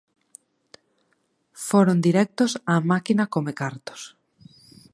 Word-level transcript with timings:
Foron 1.67 1.97
directos 2.07 2.51
á 2.73 2.75
máquina 2.91 3.31
comecartos. 3.35 4.01